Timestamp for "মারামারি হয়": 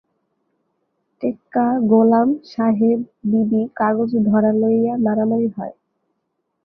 4.97-5.75